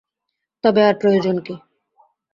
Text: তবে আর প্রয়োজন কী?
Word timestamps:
তবে 0.63 0.81
আর 0.85 0.95
প্রয়োজন 1.01 1.35
কী? 1.39 1.55